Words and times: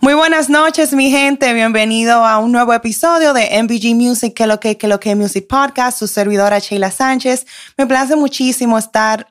Muy 0.00 0.12
buenas 0.12 0.50
noches, 0.50 0.92
mi 0.92 1.10
gente. 1.10 1.54
Bienvenido 1.54 2.24
a 2.24 2.38
un 2.38 2.52
nuevo 2.52 2.74
episodio 2.74 3.32
de 3.32 3.62
MVG 3.62 3.94
Music, 3.94 4.34
que 4.34 4.46
lo 4.46 4.60
que, 4.60 4.76
que 4.76 4.88
lo 4.88 5.00
que 5.00 5.14
Music 5.14 5.46
Podcast, 5.48 5.98
su 5.98 6.06
servidora 6.06 6.58
Sheila 6.58 6.90
Sánchez. 6.90 7.46
Me 7.78 7.86
place 7.86 8.14
muchísimo 8.14 8.76
estar 8.76 9.26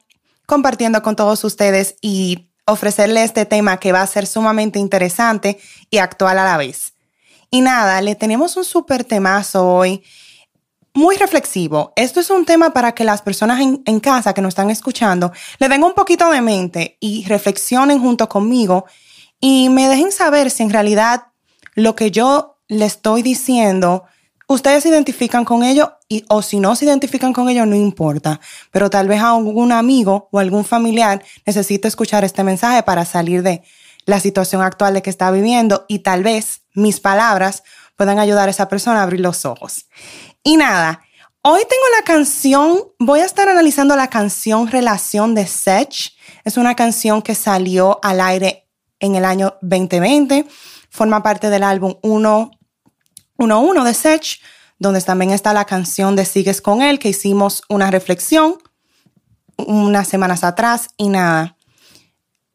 compartiendo 0.47 1.04
con 1.04 1.15
todos 1.15 1.43
ustedes 1.43 1.96
y 2.01 2.49
ofrecerle 2.65 3.23
este 3.23 3.46
tema 3.46 3.78
que 3.78 3.91
va 3.91 4.01
a 4.01 4.07
ser 4.07 4.25
sumamente 4.25 4.79
interesante 4.79 5.59
y 5.91 5.99
actual 5.99 6.40
a 6.40 6.46
la 6.46 6.58
vez. 6.58 6.94
Y 7.52 7.62
nada, 7.62 8.02
le 8.02 8.16
tenemos 8.16 8.58
un 8.58 8.66
súper 8.66 9.04
temazo 9.04 9.68
hoy, 9.68 10.04
muy 10.96 11.16
reflexivo. 11.16 11.94
Esto 11.96 12.20
es 12.20 12.32
un 12.32 12.44
tema 12.44 12.72
para 12.72 12.94
que 12.94 13.04
las 13.04 13.22
personas 13.22 13.62
en, 13.62 13.84
en 13.86 14.00
casa 14.00 14.34
que 14.34 14.42
nos 14.42 14.50
están 14.50 14.72
escuchando 14.72 15.32
le 15.60 15.70
den 15.70 15.84
un 15.84 15.94
poquito 15.94 16.32
de 16.32 16.41
mente 16.41 16.98
y 17.00 17.23
reflexionen 17.26 18.00
junto 18.00 18.27
conmigo 18.27 18.86
y 19.40 19.70
me 19.70 19.88
dejen 19.88 20.12
saber 20.12 20.49
si 20.49 20.63
en 20.63 20.70
realidad 20.70 21.27
lo 21.76 21.95
que 21.95 22.12
yo 22.12 22.58
le 22.68 22.86
estoy 22.86 23.22
diciendo, 23.22 24.05
ustedes 24.48 24.84
se 24.84 24.90
identifican 24.90 25.46
con 25.46 25.64
ello 25.64 25.94
y, 26.08 26.26
o 26.30 26.42
si 26.42 26.59
no 26.59 26.76
se 26.76 26.86
identifican 26.86 27.34
con 27.34 27.50
ello, 27.50 27.66
no 27.66 27.76
importa. 27.76 28.40
Pero 28.72 28.90
tal 28.90 29.08
vez 29.08 29.22
algún 29.22 29.72
amigo 29.72 30.30
o 30.32 30.40
algún 30.40 30.66
familiar 30.66 31.23
necesite 31.45 31.88
escuchar 31.88 32.23
este 32.23 32.44
mensaje 32.44 32.84
para 32.84 33.06
salir 33.06 33.44
de 33.44 33.64
la 34.06 34.20
situación 34.20 34.62
actual 34.62 34.94
de 34.94 35.02
que 35.02 35.09
está 35.09 35.32
viviendo 35.32 35.86
y 35.88 36.00
tal 36.00 36.23
vez 36.23 36.62
mis 36.73 37.00
palabras 37.00 37.64
puedan 37.95 38.20
ayudar 38.20 38.48
a 38.48 38.52
esa 38.52 38.67
persona 38.67 39.00
a 39.00 39.04
abrir 39.04 39.20
los 39.20 39.45
ojos. 39.45 39.88
Y 40.44 40.58
nada, 40.58 41.02
hoy 41.42 41.62
tengo 41.62 41.84
la 41.98 42.06
canción, 42.06 42.84
voy 43.00 43.22
a 43.22 43.26
estar 43.26 43.50
analizando 43.50 43.95
la 43.95 44.09
canción 44.09 44.67
Relación 44.67 45.34
de 45.34 45.48
Sech. 45.48 46.14
Es 46.44 46.58
una 46.58 46.76
canción 46.76 47.22
que 47.22 47.34
salió 47.34 48.00
al 48.04 48.22
aire 48.22 48.65
en 48.99 49.16
el 49.16 49.26
año 49.26 49.55
2020. 49.62 50.45
Forma 50.90 51.23
parte 51.23 51.49
del 51.49 51.63
álbum 51.63 51.95
111 52.02 53.84
de 53.84 53.94
Sech, 53.94 54.39
donde 54.80 55.02
también 55.02 55.31
está 55.31 55.53
la 55.53 55.66
canción 55.66 56.16
de 56.16 56.25
Sigues 56.25 56.61
con 56.61 56.81
él, 56.81 57.00
que 57.00 57.09
hicimos 57.09 57.64
una 57.70 57.92
reflexión 57.92 58.58
unas 59.58 60.08
semanas 60.08 60.44
atrás 60.44 60.89
y 60.97 61.09
nada. 61.09 61.58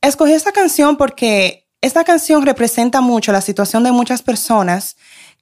Escogí 0.01 0.33
esta 0.33 0.53
canción 0.53 0.97
porque 0.97 1.69
esta 1.81 2.05
canción 2.05 2.45
representa 2.45 3.01
mucho 3.01 3.33
la 3.33 3.41
situación 3.41 3.85
de 3.85 3.93
muchas 3.93 4.23
personas 4.23 4.97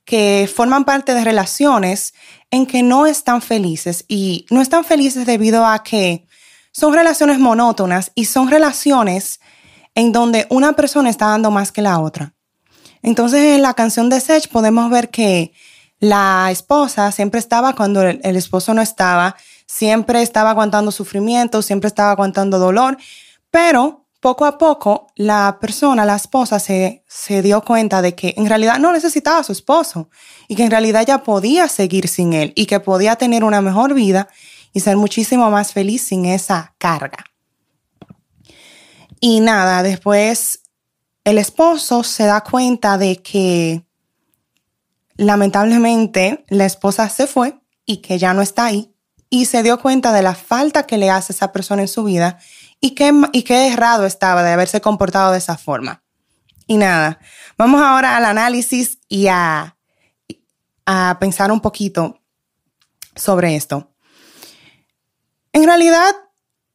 que 0.04 0.50
forman 0.52 0.84
parte 0.84 1.14
de 1.14 1.24
relaciones 1.24 2.14
en 2.50 2.66
que 2.66 2.82
no 2.82 3.06
están 3.06 3.42
felices 3.42 4.04
y 4.08 4.46
no 4.50 4.62
están 4.62 4.84
felices 4.84 5.26
debido 5.26 5.66
a 5.66 5.82
que 5.82 6.26
son 6.72 6.94
relaciones 6.94 7.38
monótonas 7.38 8.12
y 8.14 8.24
son 8.24 8.48
relaciones 8.48 9.40
en 9.98 10.12
donde 10.12 10.46
una 10.48 10.74
persona 10.74 11.10
está 11.10 11.26
dando 11.26 11.50
más 11.50 11.72
que 11.72 11.82
la 11.82 11.98
otra. 11.98 12.32
Entonces 13.02 13.56
en 13.56 13.62
la 13.62 13.74
canción 13.74 14.08
de 14.08 14.20
Sech 14.20 14.48
podemos 14.48 14.88
ver 14.92 15.10
que 15.10 15.52
la 15.98 16.50
esposa 16.52 17.10
siempre 17.10 17.40
estaba 17.40 17.74
cuando 17.74 18.02
el, 18.02 18.36
esposo 18.36 18.74
no 18.74 18.80
estaba, 18.80 19.34
siempre 19.66 20.22
estaba 20.22 20.50
aguantando 20.50 20.92
sufrimiento, 20.92 21.62
siempre 21.62 21.88
estaba 21.88 22.12
aguantando 22.12 22.60
dolor, 22.60 22.96
pero 23.50 24.06
poco 24.20 24.46
a 24.46 24.56
poco 24.56 25.08
la 25.16 25.58
persona, 25.60 26.04
la 26.04 26.14
esposa, 26.14 26.60
se, 26.60 27.02
se 27.08 27.42
dio 27.42 27.60
cuenta 27.62 28.00
de 28.00 28.14
que 28.14 28.34
en 28.36 28.48
realidad 28.48 28.78
no 28.78 28.92
necesitaba 28.92 29.40
a 29.40 29.44
su 29.44 29.50
esposo 29.50 30.10
y 30.46 30.54
que 30.54 30.62
en 30.62 30.70
realidad 30.70 31.04
ya 31.04 31.24
podía 31.24 31.66
seguir 31.66 32.06
sin 32.06 32.34
él 32.34 32.52
y 32.54 32.66
que 32.66 32.78
podía 32.78 33.16
tener 33.16 33.42
una 33.42 33.60
mejor 33.60 33.94
vida 33.94 34.28
y 34.72 34.78
ser 34.78 34.96
muchísimo 34.96 35.50
más 35.50 35.72
feliz 35.72 36.02
sin 36.02 36.24
esa 36.24 36.76
carga. 36.78 37.24
Y 39.20 39.40
nada, 39.40 39.82
después 39.82 40.62
el 41.24 41.38
esposo 41.38 42.04
se 42.04 42.24
da 42.24 42.42
cuenta 42.42 42.98
de 42.98 43.16
que 43.22 43.84
lamentablemente 45.16 46.44
la 46.48 46.64
esposa 46.64 47.08
se 47.08 47.26
fue 47.26 47.58
y 47.84 47.98
que 47.98 48.18
ya 48.18 48.32
no 48.34 48.42
está 48.42 48.66
ahí 48.66 48.94
y 49.30 49.46
se 49.46 49.62
dio 49.62 49.80
cuenta 49.80 50.12
de 50.12 50.22
la 50.22 50.34
falta 50.34 50.86
que 50.86 50.96
le 50.96 51.10
hace 51.10 51.32
esa 51.32 51.52
persona 51.52 51.82
en 51.82 51.88
su 51.88 52.04
vida 52.04 52.38
y 52.80 52.94
qué, 52.94 53.12
y 53.32 53.42
qué 53.42 53.68
errado 53.68 54.06
estaba 54.06 54.42
de 54.42 54.52
haberse 54.52 54.80
comportado 54.80 55.32
de 55.32 55.38
esa 55.38 55.58
forma. 55.58 56.02
Y 56.66 56.76
nada, 56.76 57.18
vamos 57.56 57.82
ahora 57.82 58.16
al 58.16 58.24
análisis 58.24 58.98
y 59.08 59.26
a, 59.26 59.76
a 60.86 61.16
pensar 61.18 61.50
un 61.50 61.60
poquito 61.60 62.20
sobre 63.16 63.56
esto. 63.56 63.92
En 65.52 65.64
realidad, 65.64 66.14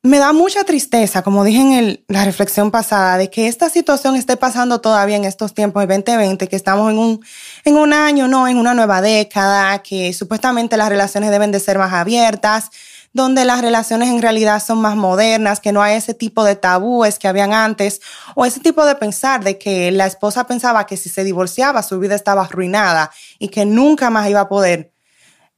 me 0.05 0.19
da 0.19 0.33
mucha 0.33 0.65
tristeza, 0.65 1.21
como 1.21 1.45
dije 1.45 1.61
en 1.61 2.03
la 2.09 2.25
reflexión 2.25 2.71
pasada, 2.71 3.17
de 3.17 3.29
que 3.29 3.47
esta 3.47 3.69
situación 3.69 4.17
esté 4.17 4.35
pasando 4.35 4.81
todavía 4.81 5.15
en 5.15 5.23
estos 5.23 5.53
tiempos 5.53 5.87
de 5.87 5.95
2020, 5.95 6.49
que 6.49 6.57
estamos 6.57 6.91
en 6.91 6.97
un, 6.97 7.25
en 7.63 7.77
un 7.77 7.93
año, 7.93 8.27
no, 8.27 8.49
en 8.49 8.57
una 8.57 8.73
nueva 8.73 9.01
década, 9.01 9.81
que 9.81 10.11
supuestamente 10.11 10.75
las 10.75 10.89
relaciones 10.89 11.31
deben 11.31 11.53
de 11.53 11.61
ser 11.61 11.77
más 11.77 11.93
abiertas, 11.93 12.69
donde 13.13 13.45
las 13.45 13.61
relaciones 13.61 14.09
en 14.09 14.21
realidad 14.21 14.61
son 14.61 14.81
más 14.81 14.97
modernas, 14.97 15.61
que 15.61 15.71
no 15.71 15.81
hay 15.81 15.95
ese 15.95 16.13
tipo 16.13 16.43
de 16.43 16.57
tabúes 16.57 17.17
que 17.17 17.29
habían 17.29 17.53
antes, 17.53 18.01
o 18.35 18.45
ese 18.45 18.59
tipo 18.59 18.85
de 18.85 18.95
pensar 18.95 19.41
de 19.41 19.57
que 19.57 19.89
la 19.93 20.05
esposa 20.05 20.45
pensaba 20.47 20.85
que 20.85 20.97
si 20.97 21.07
se 21.07 21.23
divorciaba 21.23 21.81
su 21.81 21.97
vida 21.99 22.15
estaba 22.15 22.41
arruinada 22.41 23.09
y 23.39 23.47
que 23.47 23.65
nunca 23.65 24.09
más 24.09 24.29
iba 24.29 24.41
a 24.41 24.49
poder. 24.49 24.91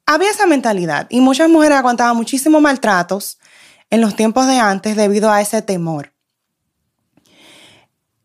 Había 0.05 0.29
esa 0.29 0.45
mentalidad 0.45 1.07
y 1.09 1.19
muchas 1.19 1.49
mujeres 1.49 1.79
aguantaban 1.79 2.15
muchísimos 2.15 2.61
maltratos 2.61 3.39
en 3.89 4.01
los 4.01 4.15
tiempos 4.15 4.47
de 4.47 4.59
antes 4.59 4.95
debido 4.95 5.31
a 5.31 5.41
ese 5.41 5.61
temor. 5.61 6.13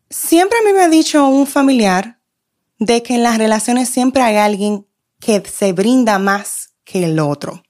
Siempre 0.09 0.57
a 0.59 0.67
mí 0.67 0.73
me 0.73 0.81
ha 0.81 0.89
dicho 0.89 1.25
un 1.25 1.47
familiar 1.47 2.19
de 2.79 3.03
que 3.03 3.15
en 3.15 3.23
las 3.23 3.37
relaciones 3.37 3.89
siempre 3.89 4.23
hay 4.23 4.37
alguien 4.37 4.87
que 5.19 5.41
se 5.45 5.71
brinda 5.71 6.19
más 6.19 6.73
que 6.83 7.05
el 7.05 7.19
otro. 7.19 7.63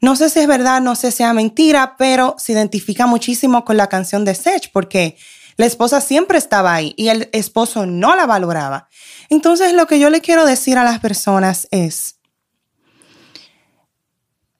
No 0.00 0.14
sé 0.14 0.30
si 0.30 0.38
es 0.38 0.46
verdad, 0.46 0.80
no 0.80 0.94
sé 0.94 1.10
si 1.10 1.24
es 1.24 1.34
mentira, 1.34 1.96
pero 1.98 2.36
se 2.38 2.52
identifica 2.52 3.06
muchísimo 3.06 3.64
con 3.64 3.76
la 3.76 3.88
canción 3.88 4.24
de 4.24 4.34
Sech 4.34 4.70
porque 4.72 5.18
la 5.56 5.66
esposa 5.66 6.00
siempre 6.00 6.38
estaba 6.38 6.72
ahí 6.72 6.94
y 6.96 7.08
el 7.08 7.28
esposo 7.32 7.84
no 7.84 8.14
la 8.14 8.26
valoraba. 8.26 8.88
Entonces 9.28 9.74
lo 9.74 9.88
que 9.88 9.98
yo 9.98 10.08
le 10.08 10.20
quiero 10.20 10.46
decir 10.46 10.78
a 10.78 10.84
las 10.84 11.00
personas 11.00 11.66
es, 11.72 12.20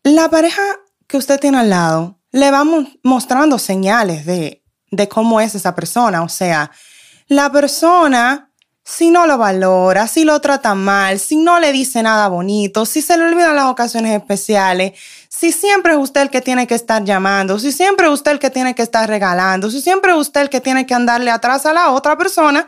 la 0.03 0.29
pareja 0.29 0.63
que 1.07 1.17
usted 1.17 1.39
tiene 1.39 1.59
al 1.59 1.71
lado 1.71 2.18
le 2.33 2.51
vamos 2.51 2.87
mostrando 3.03 3.59
señales 3.59 4.27
de, 4.27 4.63
de 4.91 5.09
cómo 5.09 5.41
es 5.41 5.55
esa 5.55 5.75
persona. 5.75 6.23
O 6.23 6.29
sea, 6.29 6.71
la 7.27 7.51
persona, 7.51 8.53
si 8.85 9.11
no 9.11 9.27
lo 9.27 9.39
valora, 9.39 10.09
si 10.09 10.25
lo 10.25 10.41
trata 10.41 10.75
mal, 10.75 11.19
si 11.19 11.37
no 11.37 11.61
le 11.61 11.73
dice 11.73 12.03
nada 12.03 12.29
bonito, 12.29 12.87
si 12.87 13.03
se 13.03 13.17
le 13.17 13.25
olvidan 13.25 13.57
las 13.57 13.67
ocasiones 13.67 14.17
especiales, 14.19 14.99
si 15.29 15.53
siempre 15.53 15.93
es 15.93 15.99
usted 15.99 16.23
el 16.23 16.31
que 16.31 16.41
tiene 16.41 16.67
que 16.67 16.75
estar 16.75 17.05
llamando, 17.05 17.59
si 17.59 17.71
siempre 17.71 18.07
es 18.07 18.13
usted 18.13 18.33
el 18.33 18.39
que 18.39 18.51
tiene 18.51 18.75
que 18.75 18.83
estar 18.83 19.09
regalando, 19.09 19.71
si 19.71 19.81
siempre 19.81 20.13
es 20.13 20.19
usted 20.19 20.43
el 20.43 20.51
que 20.51 20.61
tiene 20.61 20.87
que 20.87 20.95
andarle 20.95 21.31
atrás 21.31 21.67
a 21.67 21.73
la 21.73 21.91
otra 21.91 22.17
persona, 22.17 22.67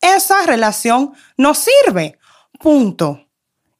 esa 0.00 0.44
relación 0.46 1.12
no 1.36 1.54
sirve. 1.54 2.18
Punto. 2.58 3.20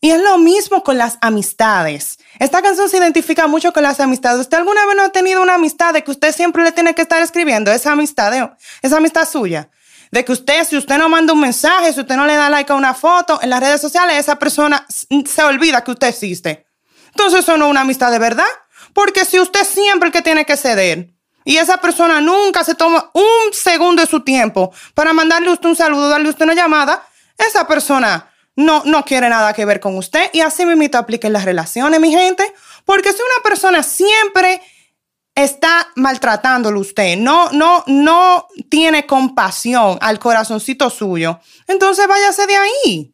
Y 0.04 0.10
es 0.10 0.20
lo 0.20 0.36
mismo 0.36 0.82
con 0.82 0.98
las 0.98 1.16
amistades. 1.20 2.18
Esta 2.40 2.60
canción 2.60 2.88
se 2.88 2.96
identifica 2.96 3.46
mucho 3.46 3.72
con 3.72 3.84
las 3.84 4.00
amistades. 4.00 4.40
¿Usted 4.40 4.56
alguna 4.56 4.84
vez 4.84 4.96
no 4.96 5.04
ha 5.04 5.08
tenido 5.10 5.40
una 5.40 5.54
amistad 5.54 5.94
de 5.94 6.02
que 6.02 6.10
usted 6.10 6.34
siempre 6.34 6.64
le 6.64 6.72
tiene 6.72 6.92
que 6.92 7.02
estar 7.02 7.22
escribiendo 7.22 7.70
esa 7.70 7.92
amistad, 7.92 8.50
esa 8.82 8.96
amistad 8.96 9.28
suya? 9.28 9.70
De 10.10 10.24
que 10.24 10.32
usted, 10.32 10.66
si 10.66 10.76
usted 10.76 10.98
no 10.98 11.08
manda 11.08 11.32
un 11.32 11.38
mensaje, 11.38 11.92
si 11.92 12.00
usted 12.00 12.16
no 12.16 12.26
le 12.26 12.34
da 12.34 12.50
like 12.50 12.72
a 12.72 12.74
una 12.74 12.94
foto 12.94 13.38
en 13.42 13.50
las 13.50 13.60
redes 13.60 13.80
sociales, 13.80 14.18
esa 14.18 14.40
persona 14.40 14.84
se 14.88 15.44
olvida 15.44 15.84
que 15.84 15.92
usted 15.92 16.08
existe. 16.08 16.66
Entonces 17.10 17.38
eso 17.38 17.56
no 17.56 17.66
es 17.66 17.70
una 17.70 17.82
amistad 17.82 18.10
de 18.10 18.18
verdad. 18.18 18.44
Porque 18.92 19.24
si 19.24 19.38
usted 19.38 19.64
siempre 19.64 20.08
el 20.08 20.12
que 20.12 20.20
tiene 20.20 20.44
que 20.44 20.56
ceder 20.56 21.10
y 21.44 21.58
esa 21.58 21.76
persona 21.76 22.20
nunca 22.20 22.64
se 22.64 22.74
toma 22.74 23.08
un 23.14 23.52
segundo 23.52 24.02
de 24.02 24.08
su 24.08 24.24
tiempo 24.24 24.72
para 24.94 25.12
mandarle 25.12 25.52
usted 25.52 25.68
un 25.68 25.76
saludo, 25.76 26.08
darle 26.08 26.28
usted 26.28 26.44
una 26.44 26.54
llamada, 26.54 27.06
esa 27.38 27.68
persona 27.68 28.31
no, 28.56 28.82
no 28.84 29.04
quiere 29.04 29.28
nada 29.28 29.52
que 29.52 29.64
ver 29.64 29.80
con 29.80 29.96
usted. 29.96 30.30
Y 30.32 30.40
así 30.40 30.66
me 30.66 30.72
invito 30.72 30.98
a 30.98 31.02
aplicar 31.02 31.30
las 31.30 31.44
relaciones, 31.44 32.00
mi 32.00 32.10
gente. 32.10 32.44
Porque 32.84 33.12
si 33.12 33.18
una 33.18 33.42
persona 33.42 33.82
siempre 33.82 34.60
está 35.34 35.88
maltratándolo 35.96 36.80
usted, 36.80 37.16
no, 37.16 37.50
no, 37.52 37.84
no 37.86 38.48
tiene 38.68 39.06
compasión 39.06 39.98
al 40.00 40.18
corazoncito 40.18 40.90
suyo, 40.90 41.40
entonces 41.66 42.06
váyase 42.06 42.46
de 42.46 42.56
ahí. 42.56 43.11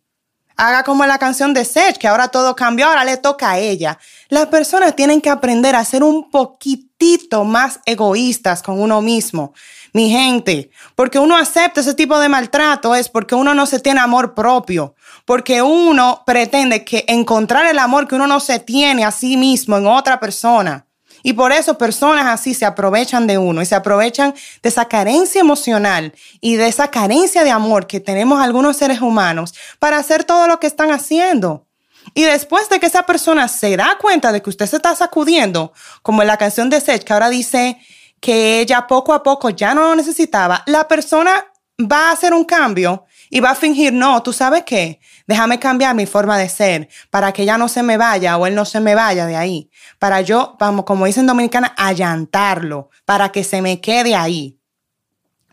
Haga 0.60 0.82
como 0.82 1.06
la 1.06 1.18
canción 1.18 1.54
de 1.54 1.64
Seth, 1.64 1.98
que 1.98 2.08
ahora 2.08 2.26
todo 2.26 2.56
cambió, 2.56 2.88
ahora 2.88 3.04
le 3.04 3.16
toca 3.16 3.52
a 3.52 3.58
ella. 3.60 3.96
Las 4.28 4.46
personas 4.46 4.96
tienen 4.96 5.20
que 5.20 5.30
aprender 5.30 5.76
a 5.76 5.84
ser 5.84 6.02
un 6.02 6.32
poquitito 6.32 7.44
más 7.44 7.78
egoístas 7.86 8.60
con 8.60 8.80
uno 8.80 9.00
mismo. 9.00 9.52
Mi 9.92 10.10
gente, 10.10 10.70
porque 10.96 11.20
uno 11.20 11.36
acepta 11.36 11.80
ese 11.80 11.94
tipo 11.94 12.18
de 12.18 12.28
maltrato 12.28 12.96
es 12.96 13.08
porque 13.08 13.36
uno 13.36 13.54
no 13.54 13.66
se 13.66 13.78
tiene 13.78 14.00
amor 14.00 14.34
propio, 14.34 14.96
porque 15.24 15.62
uno 15.62 16.24
pretende 16.26 16.84
que 16.84 17.04
encontrar 17.06 17.66
el 17.66 17.78
amor 17.78 18.08
que 18.08 18.16
uno 18.16 18.26
no 18.26 18.40
se 18.40 18.58
tiene 18.58 19.04
a 19.04 19.12
sí 19.12 19.36
mismo 19.36 19.76
en 19.76 19.86
otra 19.86 20.18
persona. 20.18 20.87
Y 21.28 21.34
por 21.34 21.52
eso 21.52 21.76
personas 21.76 22.24
así 22.24 22.54
se 22.54 22.64
aprovechan 22.64 23.26
de 23.26 23.36
uno 23.36 23.60
y 23.60 23.66
se 23.66 23.74
aprovechan 23.74 24.34
de 24.62 24.68
esa 24.70 24.86
carencia 24.86 25.42
emocional 25.42 26.14
y 26.40 26.56
de 26.56 26.68
esa 26.68 26.90
carencia 26.90 27.44
de 27.44 27.50
amor 27.50 27.86
que 27.86 28.00
tenemos 28.00 28.40
algunos 28.40 28.78
seres 28.78 29.02
humanos 29.02 29.52
para 29.78 29.98
hacer 29.98 30.24
todo 30.24 30.46
lo 30.46 30.58
que 30.58 30.66
están 30.66 30.90
haciendo. 30.90 31.66
Y 32.14 32.22
después 32.22 32.70
de 32.70 32.80
que 32.80 32.86
esa 32.86 33.02
persona 33.02 33.46
se 33.48 33.76
da 33.76 33.98
cuenta 34.00 34.32
de 34.32 34.40
que 34.40 34.48
usted 34.48 34.64
se 34.64 34.76
está 34.76 34.96
sacudiendo, 34.96 35.74
como 36.00 36.22
en 36.22 36.28
la 36.28 36.38
canción 36.38 36.70
de 36.70 36.80
Sech, 36.80 37.04
que 37.04 37.12
ahora 37.12 37.28
dice 37.28 37.76
que 38.20 38.60
ella 38.60 38.86
poco 38.86 39.12
a 39.12 39.22
poco 39.22 39.50
ya 39.50 39.74
no 39.74 39.82
lo 39.82 39.96
necesitaba, 39.96 40.62
la 40.64 40.88
persona 40.88 41.44
va 41.78 42.08
a 42.08 42.12
hacer 42.12 42.32
un 42.32 42.46
cambio 42.46 43.04
y 43.30 43.40
va 43.40 43.50
a 43.50 43.54
fingir, 43.54 43.92
no, 43.92 44.22
tú 44.22 44.32
sabes 44.32 44.64
qué, 44.64 45.00
déjame 45.26 45.58
cambiar 45.58 45.94
mi 45.94 46.06
forma 46.06 46.38
de 46.38 46.48
ser 46.48 46.88
para 47.10 47.32
que 47.32 47.42
ella 47.42 47.58
no 47.58 47.68
se 47.68 47.82
me 47.82 47.96
vaya 47.96 48.36
o 48.36 48.46
él 48.46 48.54
no 48.54 48.64
se 48.64 48.80
me 48.80 48.94
vaya 48.94 49.26
de 49.26 49.36
ahí, 49.36 49.70
para 49.98 50.20
yo, 50.20 50.56
vamos, 50.58 50.84
como 50.84 51.06
dicen 51.06 51.26
dominicana, 51.26 51.74
allantarlo, 51.76 52.90
para 53.04 53.30
que 53.30 53.44
se 53.44 53.62
me 53.62 53.80
quede 53.80 54.14
ahí. 54.14 54.58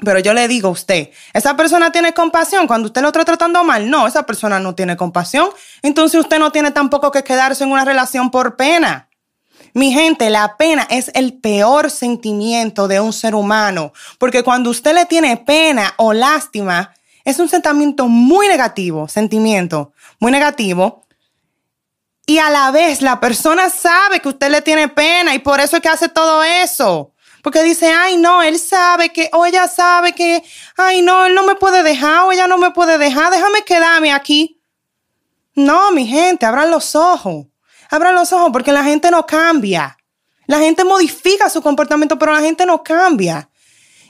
Pero 0.04 0.20
yo 0.20 0.34
le 0.34 0.48
digo 0.50 0.68
a 0.68 0.72
usted, 0.72 1.10
¿esa 1.34 1.56
persona 1.56 1.92
tiene 1.92 2.14
compasión 2.14 2.68
cuando 2.68 2.88
usted 2.88 3.02
lo 3.02 3.08
está 3.08 3.24
tratando 3.24 3.64
mal? 3.64 3.90
No, 3.90 4.08
esa 4.08 4.24
persona 4.24 4.60
no 4.60 4.76
tiene 4.76 4.98
compasión. 4.98 5.50
Entonces 5.84 6.20
usted 6.20 6.38
no 6.38 6.52
tiene 6.52 6.72
tampoco 6.72 7.12
que 7.12 7.24
quedarse 7.24 7.64
en 7.64 7.72
una 7.72 7.86
relación 7.86 8.30
por 8.30 8.58
pena. 8.58 9.10
Mi 9.74 9.94
gente, 9.94 10.30
la 10.30 10.58
pena 10.58 10.86
es 10.90 11.12
el 11.16 11.34
peor 11.34 11.92
sentimiento 11.92 12.88
de 12.88 13.00
un 13.00 13.14
ser 13.14 13.36
humano, 13.36 13.94
porque 14.18 14.44
cuando 14.44 14.70
usted 14.70 14.94
le 14.94 15.06
tiene 15.06 15.38
pena 15.38 15.94
o 15.98 16.14
lástima, 16.14 16.94
es 17.26 17.40
un 17.40 17.50
sentimiento 17.50 18.08
muy 18.08 18.48
negativo, 18.48 19.08
sentimiento 19.10 19.92
muy 20.20 20.32
negativo. 20.32 21.04
Y 22.28 22.38
a 22.38 22.50
la 22.50 22.72
vez 22.72 23.02
la 23.02 23.20
persona 23.20 23.70
sabe 23.70 24.20
que 24.20 24.30
usted 24.30 24.50
le 24.50 24.62
tiene 24.62 24.88
pena 24.88 25.36
y 25.36 25.40
por 25.40 25.60
eso 25.60 25.76
es 25.76 25.82
que 25.82 25.90
hace 25.90 26.08
todo 26.08 26.44
eso. 26.44 27.12
Porque 27.44 27.62
dice, 27.64 27.92
ay, 27.92 28.18
no, 28.18 28.42
él 28.42 28.58
sabe 28.58 29.10
que, 29.10 29.30
o 29.34 29.46
ella 29.46 29.68
sabe 29.68 30.14
que, 30.14 30.44
ay, 30.78 31.02
no, 31.02 31.26
él 31.26 31.36
no 31.36 31.46
me 31.46 31.56
puede 31.56 31.84
dejar, 31.84 32.26
o 32.26 32.32
ella 32.32 32.48
no 32.48 32.58
me 32.58 32.72
puede 32.72 32.98
dejar, 32.98 33.32
déjame 33.32 33.62
quedarme 33.64 34.12
aquí. 34.12 34.60
No, 35.54 35.92
mi 35.92 36.08
gente, 36.08 36.46
abran 36.46 36.72
los 36.72 36.96
ojos. 36.96 37.46
Abran 37.92 38.16
los 38.16 38.34
ojos 38.34 38.50
porque 38.52 38.72
la 38.72 38.84
gente 38.84 39.12
no 39.12 39.26
cambia. 39.28 39.96
La 40.48 40.60
gente 40.60 40.84
modifica 40.84 41.50
su 41.50 41.62
comportamiento, 41.62 42.18
pero 42.18 42.34
la 42.34 42.42
gente 42.42 42.66
no 42.66 42.84
cambia. 42.84 43.50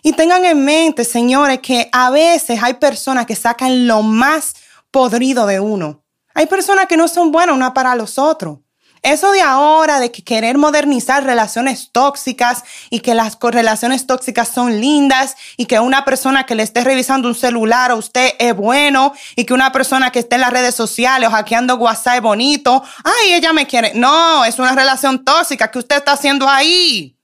Y 0.05 0.13
tengan 0.13 0.45
en 0.45 0.63
mente, 0.63 1.03
señores, 1.03 1.61
que 1.61 1.89
a 1.91 2.11
veces 2.11 2.61
hay 2.61 2.75
personas 2.75 3.25
que 3.25 3.35
sacan 3.35 3.87
lo 3.87 4.03
más 4.03 4.53
podrido 4.91 5.47
de 5.47 5.59
uno. 5.59 6.03
Hay 6.35 6.45
personas 6.45 6.85
que 6.85 6.95
no 6.95 7.07
son 7.07 7.31
buenas 7.31 7.55
una 7.55 7.73
para 7.73 7.95
los 7.95 8.19
otros. 8.19 8.59
Eso 9.01 9.31
de 9.31 9.41
ahora, 9.41 9.99
de 9.99 10.11
que 10.11 10.23
querer 10.23 10.59
modernizar 10.59 11.23
relaciones 11.23 11.89
tóxicas 11.91 12.63
y 12.91 12.99
que 12.99 13.15
las 13.15 13.39
relaciones 13.41 14.05
tóxicas 14.05 14.47
son 14.47 14.79
lindas 14.79 15.37
y 15.57 15.65
que 15.65 15.79
una 15.79 16.05
persona 16.05 16.45
que 16.45 16.53
le 16.53 16.61
esté 16.61 16.83
revisando 16.83 17.27
un 17.27 17.33
celular 17.33 17.89
a 17.89 17.95
usted 17.95 18.33
es 18.37 18.55
bueno 18.55 19.11
y 19.35 19.45
que 19.45 19.55
una 19.55 19.71
persona 19.71 20.11
que 20.11 20.19
esté 20.19 20.35
en 20.35 20.41
las 20.41 20.53
redes 20.53 20.75
sociales 20.75 21.29
o 21.29 21.31
hackeando 21.31 21.77
WhatsApp 21.77 22.17
es 22.17 22.21
bonito, 22.21 22.83
ay, 23.03 23.33
ella 23.33 23.53
me 23.53 23.65
quiere. 23.65 23.93
No, 23.95 24.45
es 24.45 24.59
una 24.59 24.73
relación 24.73 25.25
tóxica 25.25 25.71
que 25.71 25.79
usted 25.79 25.95
está 25.95 26.11
haciendo 26.11 26.47
ahí. 26.47 27.14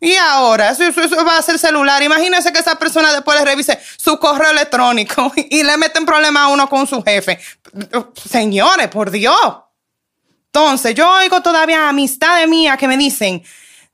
Y 0.00 0.14
ahora, 0.14 0.70
eso, 0.70 0.84
va 1.26 1.38
a 1.38 1.42
ser 1.42 1.58
celular. 1.58 2.02
Imagínense 2.02 2.52
que 2.52 2.60
esa 2.60 2.76
persona 2.76 3.12
después 3.12 3.38
le 3.38 3.44
revise 3.44 3.78
su 3.96 4.18
correo 4.18 4.50
electrónico 4.50 5.32
y 5.36 5.62
le 5.62 5.76
meten 5.76 6.06
problema 6.06 6.44
a 6.44 6.48
uno 6.48 6.68
con 6.68 6.86
su 6.86 7.02
jefe. 7.02 7.40
Señores, 8.28 8.88
por 8.88 9.10
Dios. 9.10 9.56
Entonces, 10.46 10.94
yo 10.94 11.10
oigo 11.10 11.42
todavía 11.42 11.88
amistades 11.88 12.48
mías 12.48 12.78
que 12.78 12.88
me 12.88 12.96
dicen, 12.96 13.42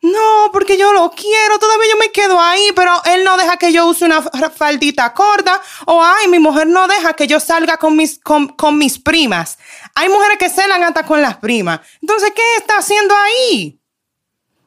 no, 0.05 0.51
porque 0.53 0.77
yo 0.77 0.93
lo 0.93 1.11
quiero, 1.11 1.59
todavía 1.59 1.91
yo 1.91 1.99
me 1.99 2.13
quedo 2.13 2.39
ahí, 2.39 2.71
pero 2.77 2.93
él 3.07 3.25
no 3.25 3.39
deja 3.39 3.57
que 3.57 3.73
yo 3.73 3.87
use 3.87 4.05
una 4.05 4.21
faldita 4.23 5.15
corta, 5.15 5.61
o 5.87 6.03
ay, 6.05 6.29
mi 6.29 6.39
mujer 6.39 6.67
no 6.67 6.87
deja 6.87 7.15
que 7.15 7.27
yo 7.27 7.41
salga 7.41 7.79
con 7.79 7.97
mis, 7.97 8.19
con, 8.19 8.49
con 8.49 8.77
mis 8.77 8.99
primas. 8.99 9.59
Hay 9.95 10.11
mujeres 10.11 10.37
que 10.37 10.51
celan 10.51 10.83
hasta 10.83 11.07
con 11.07 11.23
las 11.23 11.39
primas. 11.39 11.81
Entonces, 12.03 12.33
¿qué 12.37 12.43
está 12.59 12.79
haciendo 12.79 13.15
ahí? 13.17 13.81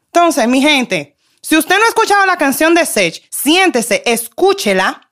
Entonces, 0.07 0.48
mi 0.48 0.60
gente, 0.60 1.17
si 1.42 1.57
usted 1.57 1.78
no 1.78 1.84
ha 1.84 1.89
escuchado 1.89 2.25
la 2.25 2.38
canción 2.38 2.74
de 2.74 2.86
Sech, 2.86 3.24
siéntese, 3.30 4.04
escúchela, 4.06 5.12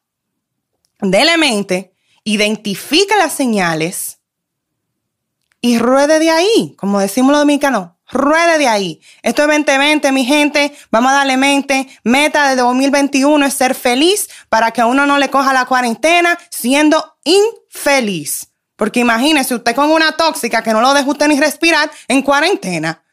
dele 0.99 1.37
mente, 1.37 1.93
identifique 2.23 3.15
las 3.17 3.33
señales 3.33 4.19
y 5.61 5.77
ruede 5.79 6.19
de 6.19 6.29
ahí, 6.29 6.75
como 6.77 6.99
decimos 6.99 7.31
los 7.31 7.41
dominicanos, 7.41 7.91
ruede 8.11 8.57
de 8.57 8.67
ahí. 8.67 9.01
Esto 9.23 9.43
es 9.43 9.47
2020, 9.47 10.11
mi 10.11 10.25
gente, 10.25 10.75
vamos 10.91 11.11
a 11.11 11.15
darle 11.15 11.37
mente. 11.37 11.87
Meta 12.03 12.49
de 12.49 12.55
2021 12.55 13.45
es 13.45 13.53
ser 13.53 13.75
feliz 13.75 14.29
para 14.49 14.71
que 14.71 14.83
uno 14.83 15.05
no 15.05 15.17
le 15.17 15.29
coja 15.29 15.53
la 15.53 15.65
cuarentena 15.65 16.37
siendo 16.49 17.17
infeliz. 17.23 18.47
Porque 18.75 18.99
imagínese 18.99 19.55
usted 19.55 19.75
con 19.75 19.91
una 19.91 20.11
tóxica 20.13 20.61
que 20.61 20.73
no 20.73 20.81
lo 20.81 20.93
deja 20.93 21.09
usted 21.09 21.27
ni 21.27 21.39
respirar 21.39 21.89
en 22.07 22.21
cuarentena. 22.21 23.03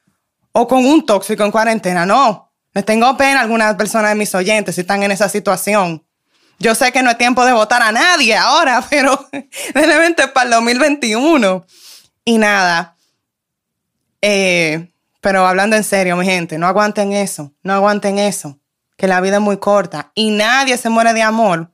O 0.53 0.69
con 0.69 0.85
un 0.85 1.07
tóxico 1.07 1.45
en 1.45 1.51
cuarentena, 1.51 2.05
no. 2.05 2.52
Me 2.75 2.83
tengo 2.83 3.17
pena 3.17 3.41
algunas 3.41 3.75
personas 3.77 4.11
de 4.11 4.15
mis 4.15 4.35
oyentes 4.35 4.75
si 4.75 4.81
están 4.81 5.03
en 5.03 5.13
esa 5.13 5.29
situación. 5.29 6.05
Yo 6.59 6.75
sé 6.75 6.93
que 6.93 7.03
no 7.03 7.11
es 7.11 7.19
tiempo 7.19 7.45
de 7.45 7.53
votar 7.53 7.83
a 7.83 7.93
nadie 7.93 8.37
ahora, 8.37 8.85
pero 8.91 9.29
realmente 9.75 10.29
para 10.29 10.45
el 10.45 10.51
2021. 10.53 11.67
Y 12.25 12.39
nada. 12.39 12.97
Eh, 14.21 14.93
pero 15.21 15.47
hablando 15.47 15.77
en 15.77 15.85
serio, 15.85 16.17
mi 16.17 16.25
gente, 16.25 16.59
no 16.59 16.67
aguanten 16.67 17.13
eso, 17.13 17.53
no 17.63 17.75
aguanten 17.75 18.19
eso, 18.19 18.61
que 18.97 19.07
la 19.07 19.21
vida 19.21 19.37
es 19.37 19.43
muy 19.43 19.59
corta 19.59 20.13
y 20.15 20.31
nadie 20.31 20.77
se 20.77 20.89
muere 20.89 21.13
de 21.13 21.23
amor. 21.23 21.73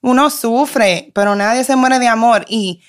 Uno 0.00 0.30
sufre, 0.30 1.10
pero 1.14 1.36
nadie 1.36 1.64
se 1.64 1.76
muere 1.76 1.98
de 1.98 2.08
amor. 2.08 2.44
Y 2.48 2.82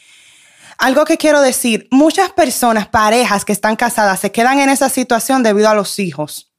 algo 0.78 1.06
que 1.06 1.18
quiero 1.18 1.42
decir, 1.42 1.88
muchas 1.92 2.32
personas, 2.32 2.88
parejas 2.88 3.46
que 3.46 3.54
están 3.54 3.76
casadas, 3.76 4.20
se 4.20 4.32
quedan 4.32 4.60
en 4.60 4.70
esa 4.70 4.90
situación 4.90 5.44
debido 5.44 5.70
a 5.70 5.76
los 5.76 6.00
hijos. 6.00 6.51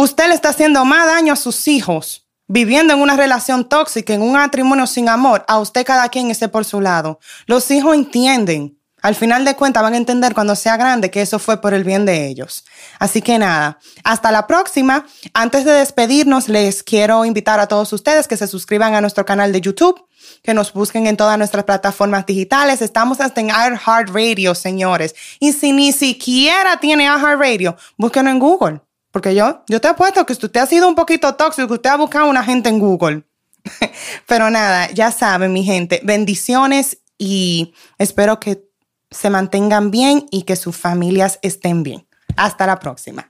Usted 0.00 0.28
le 0.28 0.34
está 0.34 0.48
haciendo 0.48 0.82
más 0.86 1.04
daño 1.04 1.34
a 1.34 1.36
sus 1.36 1.68
hijos 1.68 2.26
viviendo 2.48 2.94
en 2.94 3.02
una 3.02 3.18
relación 3.18 3.68
tóxica, 3.68 4.14
en 4.14 4.22
un 4.22 4.32
matrimonio 4.32 4.86
sin 4.86 5.10
amor. 5.10 5.44
A 5.46 5.58
usted 5.58 5.84
cada 5.84 6.08
quien 6.08 6.30
esté 6.30 6.48
por 6.48 6.64
su 6.64 6.80
lado. 6.80 7.20
Los 7.44 7.70
hijos 7.70 7.94
entienden. 7.94 8.78
Al 9.02 9.14
final 9.14 9.44
de 9.44 9.54
cuentas 9.56 9.82
van 9.82 9.92
a 9.92 9.98
entender 9.98 10.32
cuando 10.32 10.56
sea 10.56 10.78
grande 10.78 11.10
que 11.10 11.20
eso 11.20 11.38
fue 11.38 11.60
por 11.60 11.74
el 11.74 11.84
bien 11.84 12.06
de 12.06 12.28
ellos. 12.28 12.64
Así 12.98 13.20
que 13.20 13.38
nada, 13.38 13.78
hasta 14.02 14.32
la 14.32 14.46
próxima. 14.46 15.04
Antes 15.34 15.66
de 15.66 15.72
despedirnos, 15.72 16.48
les 16.48 16.82
quiero 16.82 17.26
invitar 17.26 17.60
a 17.60 17.68
todos 17.68 17.92
ustedes 17.92 18.26
que 18.26 18.38
se 18.38 18.46
suscriban 18.46 18.94
a 18.94 19.02
nuestro 19.02 19.26
canal 19.26 19.52
de 19.52 19.60
YouTube, 19.60 20.02
que 20.42 20.54
nos 20.54 20.72
busquen 20.72 21.08
en 21.08 21.18
todas 21.18 21.36
nuestras 21.36 21.64
plataformas 21.64 22.24
digitales. 22.24 22.80
Estamos 22.80 23.20
hasta 23.20 23.42
en 23.42 23.48
iHeartRadio, 23.48 24.54
señores. 24.54 25.14
Y 25.40 25.52
si 25.52 25.72
ni 25.72 25.92
siquiera 25.92 26.78
tiene 26.78 27.04
iHeartRadio, 27.04 27.76
búsquenlo 27.98 28.30
en 28.30 28.38
Google. 28.38 28.80
Porque 29.10 29.34
yo, 29.34 29.64
yo 29.68 29.80
te 29.80 29.88
apuesto 29.88 30.24
que 30.24 30.32
usted 30.32 30.56
ha 30.56 30.66
sido 30.66 30.88
un 30.88 30.94
poquito 30.94 31.34
tóxico, 31.34 31.74
usted 31.74 31.90
ha 31.90 31.96
buscado 31.96 32.28
una 32.28 32.44
gente 32.44 32.68
en 32.68 32.78
Google. 32.78 33.24
Pero 34.26 34.50
nada, 34.50 34.90
ya 34.90 35.10
saben, 35.10 35.52
mi 35.52 35.64
gente, 35.64 36.00
bendiciones 36.04 36.98
y 37.18 37.74
espero 37.98 38.40
que 38.40 38.64
se 39.10 39.30
mantengan 39.30 39.90
bien 39.90 40.26
y 40.30 40.42
que 40.42 40.56
sus 40.56 40.76
familias 40.76 41.38
estén 41.42 41.82
bien. 41.82 42.06
Hasta 42.36 42.66
la 42.66 42.78
próxima. 42.78 43.29